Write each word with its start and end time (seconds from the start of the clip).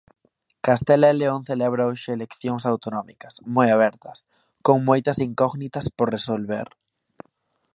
Castela 0.65 1.07
e 1.13 1.15
León 1.21 1.41
celebra 1.49 1.87
hoxe 1.89 2.09
eleccións 2.17 2.63
autonómicas, 2.71 3.33
moi 3.55 3.67
abertas, 3.71 4.17
con 4.65 4.77
moitas 4.89 5.17
incógnitas 5.27 5.85
por 5.97 6.07
resolver. 6.17 6.67